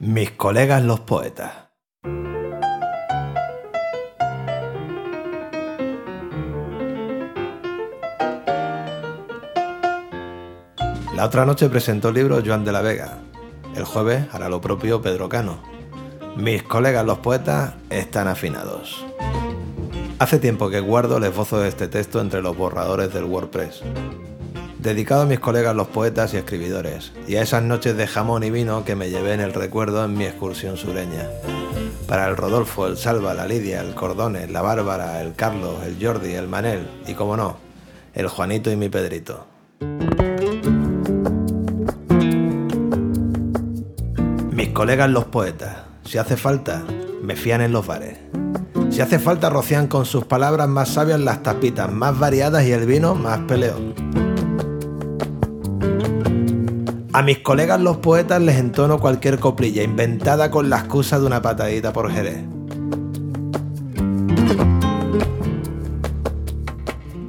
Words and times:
Mis 0.00 0.30
colegas 0.30 0.84
los 0.84 1.00
poetas. 1.00 1.52
La 11.16 11.24
otra 11.24 11.44
noche 11.44 11.68
presentó 11.68 12.10
el 12.10 12.14
libro 12.14 12.40
Joan 12.46 12.64
de 12.64 12.70
la 12.70 12.80
Vega. 12.80 13.18
El 13.74 13.82
jueves 13.82 14.26
hará 14.30 14.48
lo 14.48 14.60
propio 14.60 15.02
Pedro 15.02 15.28
Cano. 15.28 15.60
Mis 16.36 16.62
colegas 16.62 17.04
los 17.04 17.18
poetas 17.18 17.74
están 17.90 18.28
afinados. 18.28 19.04
Hace 20.20 20.38
tiempo 20.38 20.70
que 20.70 20.78
guardo 20.78 21.16
el 21.16 21.24
esbozo 21.24 21.58
de 21.58 21.70
este 21.70 21.88
texto 21.88 22.20
entre 22.20 22.40
los 22.40 22.56
borradores 22.56 23.12
del 23.12 23.24
WordPress. 23.24 23.82
Dedicado 24.78 25.22
a 25.22 25.26
mis 25.26 25.40
colegas 25.40 25.74
los 25.74 25.88
poetas 25.88 26.32
y 26.34 26.36
escribidores, 26.36 27.12
y 27.26 27.34
a 27.34 27.42
esas 27.42 27.64
noches 27.64 27.96
de 27.96 28.06
jamón 28.06 28.44
y 28.44 28.50
vino 28.50 28.84
que 28.84 28.94
me 28.94 29.10
llevé 29.10 29.32
en 29.32 29.40
el 29.40 29.52
recuerdo 29.52 30.04
en 30.04 30.16
mi 30.16 30.24
excursión 30.24 30.76
sureña. 30.76 31.26
Para 32.06 32.28
el 32.28 32.36
Rodolfo, 32.36 32.86
el 32.86 32.96
Salva, 32.96 33.34
la 33.34 33.44
Lidia, 33.44 33.80
el 33.80 33.96
Cordones, 33.96 34.52
la 34.52 34.62
Bárbara, 34.62 35.20
el 35.20 35.34
Carlos, 35.34 35.82
el 35.84 35.96
Jordi, 36.00 36.32
el 36.34 36.46
Manel 36.46 36.88
y, 37.08 37.14
como 37.14 37.36
no, 37.36 37.56
el 38.14 38.28
Juanito 38.28 38.70
y 38.70 38.76
mi 38.76 38.88
Pedrito. 38.88 39.46
Mis 44.52 44.68
colegas 44.68 45.10
los 45.10 45.24
poetas, 45.24 45.76
si 46.04 46.18
hace 46.18 46.36
falta, 46.36 46.84
me 47.20 47.34
fían 47.34 47.62
en 47.62 47.72
los 47.72 47.84
bares. 47.84 48.18
Si 48.90 49.00
hace 49.00 49.18
falta, 49.18 49.50
rocian 49.50 49.88
con 49.88 50.06
sus 50.06 50.24
palabras 50.24 50.68
más 50.68 50.90
sabias 50.90 51.18
las 51.18 51.42
tapitas 51.42 51.92
más 51.92 52.16
variadas 52.16 52.64
y 52.64 52.70
el 52.70 52.86
vino 52.86 53.16
más 53.16 53.40
peleón. 53.40 54.27
A 57.18 57.22
mis 57.22 57.40
colegas 57.40 57.80
los 57.80 57.96
poetas 57.96 58.40
les 58.40 58.58
entono 58.58 59.00
cualquier 59.00 59.40
coplilla 59.40 59.82
inventada 59.82 60.52
con 60.52 60.70
la 60.70 60.78
excusa 60.78 61.18
de 61.18 61.26
una 61.26 61.42
patadita 61.42 61.92
por 61.92 62.12
Jerez. 62.12 62.44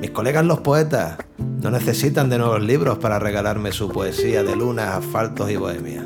Mis 0.00 0.10
colegas 0.12 0.44
los 0.44 0.60
poetas 0.60 1.16
no 1.36 1.72
necesitan 1.72 2.30
de 2.30 2.38
nuevos 2.38 2.62
libros 2.62 2.98
para 2.98 3.18
regalarme 3.18 3.72
su 3.72 3.88
poesía 3.88 4.44
de 4.44 4.54
lunas, 4.54 4.98
asfaltos 4.98 5.50
y 5.50 5.56
bohemia. 5.56 6.04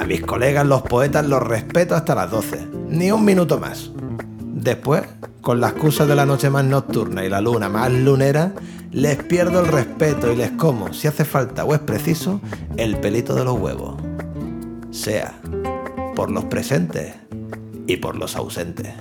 A 0.00 0.04
mis 0.04 0.22
colegas 0.22 0.66
los 0.66 0.82
poetas 0.82 1.24
los 1.24 1.40
respeto 1.40 1.94
hasta 1.94 2.16
las 2.16 2.32
12, 2.32 2.66
ni 2.88 3.12
un 3.12 3.24
minuto 3.24 3.60
más. 3.60 3.92
Después, 4.40 5.04
con 5.42 5.60
la 5.60 5.70
excusa 5.70 6.06
de 6.06 6.14
la 6.14 6.24
noche 6.24 6.48
más 6.48 6.64
nocturna 6.64 7.24
y 7.24 7.28
la 7.28 7.40
luna 7.40 7.68
más 7.68 7.92
lunera, 7.92 8.54
les 8.92 9.16
pierdo 9.24 9.60
el 9.60 9.66
respeto 9.66 10.32
y 10.32 10.36
les 10.36 10.52
como, 10.52 10.92
si 10.94 11.08
hace 11.08 11.24
falta 11.24 11.64
o 11.64 11.74
es 11.74 11.80
preciso, 11.80 12.40
el 12.76 12.96
pelito 12.96 13.34
de 13.34 13.44
los 13.44 13.58
huevos. 13.58 14.00
Sea 14.92 15.34
por 16.14 16.30
los 16.30 16.44
presentes 16.44 17.14
y 17.86 17.96
por 17.96 18.16
los 18.16 18.36
ausentes. 18.36 18.94